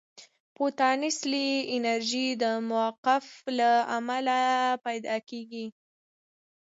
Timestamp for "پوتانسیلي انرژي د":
0.57-2.45